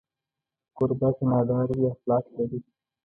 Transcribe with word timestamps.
کوربه 0.75 1.09
که 1.17 1.23
نادار 1.31 1.67
وي، 1.77 1.85
اخلاق 1.93 2.25
لري. 2.35 2.59